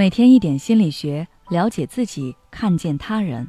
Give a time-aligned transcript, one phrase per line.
[0.00, 3.46] 每天一点心理学，了解自己，看见他人。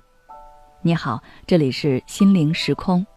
[0.82, 3.08] 你好，这里是心灵时空。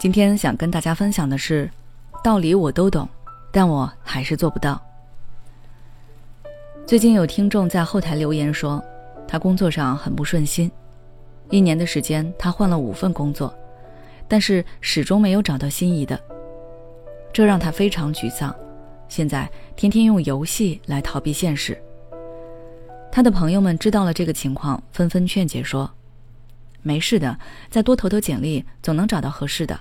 [0.00, 1.70] 今天想跟大家分享的是，
[2.24, 3.08] 道理我都懂，
[3.52, 4.84] 但我还是做不到。
[6.84, 8.82] 最近有听众在后台留言说，
[9.28, 10.68] 他工作上很不顺心，
[11.50, 13.54] 一年的时间他换了五份工作，
[14.26, 16.20] 但是始终没有找到心仪的，
[17.32, 18.52] 这让他非常沮丧。
[19.08, 21.80] 现在天天用游戏来逃避现实。
[23.12, 25.88] 他的朋友们知道了这个情况，纷纷劝解说
[26.82, 27.38] ：“没事的，
[27.70, 29.78] 再多投投简历，总能找到合适的。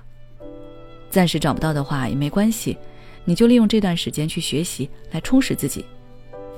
[1.10, 2.78] 暂时找不到的话也没关系，
[3.26, 5.84] 你就利用这段时间去学习，来充实自己。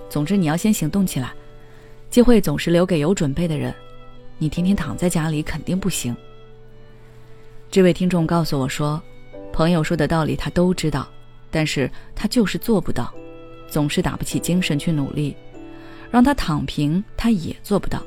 [0.09, 1.33] 总之，你要先行动起来。
[2.09, 3.73] 机会总是留给有准备的人，
[4.37, 6.15] 你天天躺在家里肯定不行。”
[7.71, 9.01] 这位听众告诉我说
[9.53, 11.07] ：“朋友说的道理他都知道。”
[11.55, 13.13] 但是他就是做不到，
[13.69, 15.33] 总是打不起精神去努力，
[16.11, 18.03] 让他躺平，他也做不到。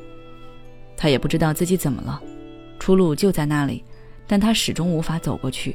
[0.99, 2.21] 他也不知道自己怎么了，
[2.79, 3.83] 出路就在那里，
[4.27, 5.75] 但他始终无法走过去。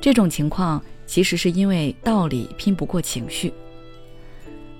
[0.00, 3.54] 这种情况其实是因为道理拼不过情绪。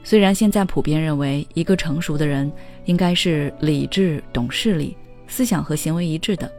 [0.02, 2.50] 虽然现在普遍认为一个成熟的人
[2.86, 4.96] 应该是理智、懂事理、
[5.28, 6.50] 思想和行为一致的，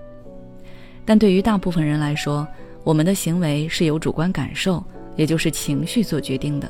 [1.04, 2.48] 但对于大部分人来说，
[2.84, 4.84] 我们的行为是由主观感受，
[5.16, 6.70] 也就是情绪做决定的。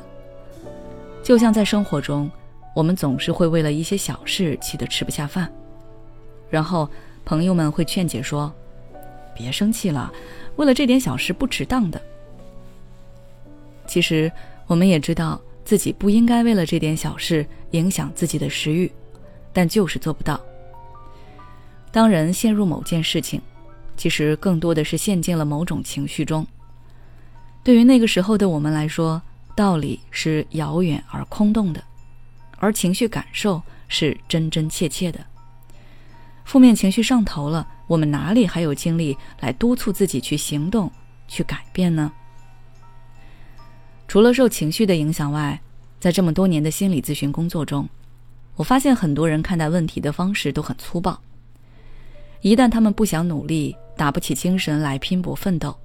[1.22, 2.30] 就像在生活中，
[2.74, 5.50] 我们总是会为了一些小事气得吃不下饭，
[6.50, 6.88] 然后
[7.24, 8.52] 朋友们会劝解说
[9.34, 10.12] ：“别生气了，
[10.56, 12.00] 为了这点小事不值当的。”
[13.86, 14.30] 其实
[14.66, 18.90] 我们也知道自己不应该为了这点小事影响自己的食欲，
[19.52, 20.40] 但就是做不到。
[21.90, 23.40] 当人陷入某件事情，
[23.96, 26.46] 其实更多的是陷进了某种情绪中。
[27.62, 29.20] 对于那个时候的我们来说，
[29.56, 31.82] 道理是遥远而空洞的，
[32.58, 35.20] 而情绪感受是真真切切的。
[36.44, 40.90] 负面情绪上头了，我们哪里还有精力来督促自己去行动、
[41.26, 42.12] 去改变呢？
[44.06, 45.58] 除了受情绪的影响外，
[45.98, 47.88] 在这么多年的心理咨询工作中，
[48.56, 51.18] 我发现很多人看待问题的方式都很粗暴。
[52.42, 55.76] 一旦他们不想努力，打不起精神来拼搏奋斗，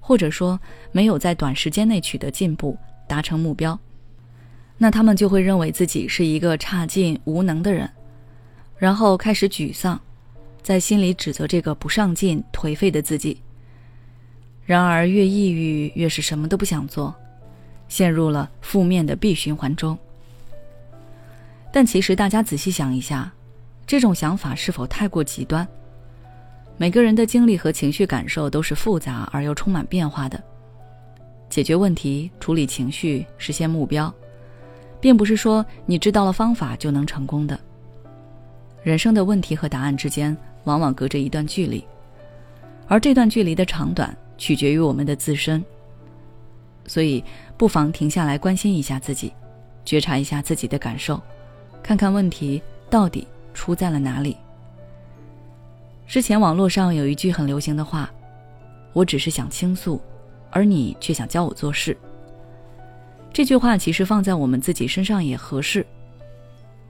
[0.00, 0.58] 或者说
[0.92, 2.76] 没有在短时间内取得进步、
[3.06, 3.78] 达成目标，
[4.76, 7.88] 那他们就会认为自己是一个差劲、无能的人，
[8.76, 10.00] 然后开始沮丧，
[10.62, 13.40] 在心里指责这个不上进、颓废的自己。
[14.64, 17.14] 然而，越抑郁越是什么都不想做，
[17.88, 19.96] 陷入了负面的闭循环中。
[21.72, 23.32] 但其实，大家仔细想一下，
[23.86, 25.66] 这种想法是否太过极端？
[26.80, 30.42] 每个人的经历和情绪感受都是复杂而又充满变化的。
[31.50, 34.14] 解决问题、处理情绪、实现目标，
[35.00, 37.58] 并不是说你知道了方法就能成功的。
[38.84, 40.34] 人生的问题和答案之间
[40.64, 41.84] 往往隔着一段距离，
[42.86, 45.62] 而这段距离的长短取决于我们的自身。
[46.86, 47.22] 所以，
[47.56, 49.32] 不妨停下来关心一下自己，
[49.84, 51.20] 觉察一下自己的感受，
[51.82, 54.36] 看看问题到底出在了哪里。
[56.08, 58.10] 之前网络上有一句很流行的话
[58.94, 60.00] ：“我只是想倾诉，
[60.50, 61.94] 而你却想教我做事。”
[63.30, 65.86] 这句话其实放在我们自己身上也合适。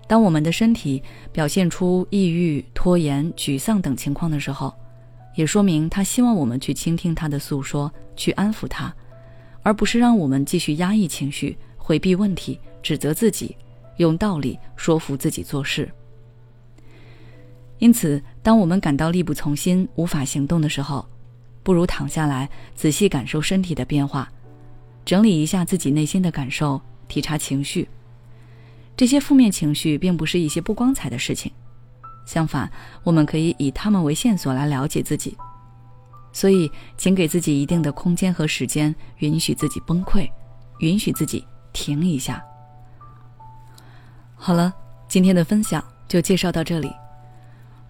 [0.06, 1.02] 当我们的身体
[1.32, 4.72] 表现出抑郁、拖延、沮丧等情况的时候，
[5.34, 8.94] 也说明他希望我们去倾听他的诉说，去安抚他，
[9.64, 13.56] 而不是让我们继续压抑情绪、回避问题、指责自己，
[13.96, 15.90] 用道理说服自己做事。
[17.78, 21.06] 因此，当我们感到力不从心、无法行动的时候，
[21.62, 24.28] 不如躺下来，仔细感受身体的变化，
[25.04, 27.88] 整理一下自己内心的感受，体察情绪。
[28.96, 31.52] 这些负面情绪并不是一些不光彩的事情，
[32.26, 32.68] 相反，
[33.04, 35.36] 我们可以以他们为线索来了解自己。
[36.32, 40.28] 所以，请给自己一定的空间和时间，允许自己崩溃，
[40.80, 42.42] 允许自己停一下。
[44.34, 44.72] 好了，
[45.08, 46.90] 今天的分享就介绍到这里。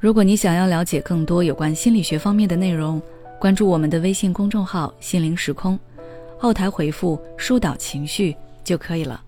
[0.00, 3.02] 如果你想要了解更多有关心理学方面的内容，
[3.40, 5.76] 关注我们的微信公众号“心灵时空”，
[6.38, 9.20] 后台回复“疏导情绪”就可以了。